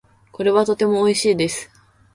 [0.31, 1.69] これはとても美味しいです。